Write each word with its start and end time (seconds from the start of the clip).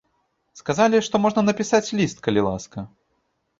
Сказалі, 0.59 1.01
што 1.09 1.21
можна 1.25 1.45
напісаць 1.51 1.83
ліст, 2.01 2.25
калі 2.31 2.47
ласка. 2.51 2.89